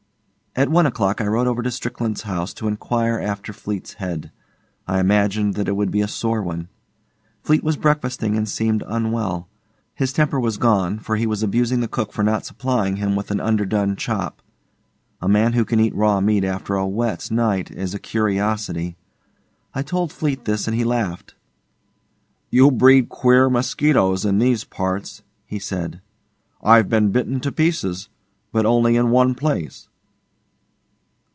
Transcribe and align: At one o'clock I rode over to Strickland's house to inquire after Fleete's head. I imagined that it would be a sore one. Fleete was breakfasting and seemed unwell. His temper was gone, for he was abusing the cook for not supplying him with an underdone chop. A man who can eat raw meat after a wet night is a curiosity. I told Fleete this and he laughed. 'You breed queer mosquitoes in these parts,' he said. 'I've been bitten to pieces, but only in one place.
At 0.53 0.67
one 0.67 0.85
o'clock 0.85 1.21
I 1.21 1.27
rode 1.27 1.47
over 1.47 1.63
to 1.63 1.71
Strickland's 1.71 2.23
house 2.23 2.53
to 2.55 2.67
inquire 2.67 3.17
after 3.17 3.53
Fleete's 3.53 3.93
head. 3.93 4.33
I 4.85 4.99
imagined 4.99 5.53
that 5.53 5.69
it 5.69 5.77
would 5.77 5.91
be 5.91 6.01
a 6.01 6.09
sore 6.09 6.43
one. 6.43 6.67
Fleete 7.41 7.63
was 7.63 7.77
breakfasting 7.77 8.35
and 8.35 8.49
seemed 8.49 8.83
unwell. 8.85 9.47
His 9.95 10.11
temper 10.11 10.41
was 10.41 10.57
gone, 10.57 10.99
for 10.99 11.15
he 11.15 11.25
was 11.25 11.41
abusing 11.41 11.79
the 11.79 11.87
cook 11.87 12.11
for 12.11 12.21
not 12.21 12.45
supplying 12.45 12.97
him 12.97 13.15
with 13.15 13.31
an 13.31 13.39
underdone 13.39 13.95
chop. 13.95 14.41
A 15.21 15.29
man 15.29 15.53
who 15.53 15.63
can 15.63 15.79
eat 15.79 15.95
raw 15.95 16.19
meat 16.19 16.43
after 16.43 16.75
a 16.75 16.85
wet 16.85 17.31
night 17.31 17.71
is 17.71 17.93
a 17.93 17.97
curiosity. 17.99 18.97
I 19.73 19.83
told 19.83 20.11
Fleete 20.11 20.43
this 20.43 20.67
and 20.67 20.75
he 20.75 20.83
laughed. 20.83 21.33
'You 22.49 22.71
breed 22.71 23.07
queer 23.07 23.49
mosquitoes 23.49 24.25
in 24.25 24.39
these 24.39 24.65
parts,' 24.65 25.23
he 25.45 25.59
said. 25.59 26.01
'I've 26.61 26.89
been 26.89 27.11
bitten 27.13 27.39
to 27.39 27.53
pieces, 27.53 28.09
but 28.51 28.65
only 28.65 28.97
in 28.97 29.11
one 29.11 29.33
place. 29.33 29.87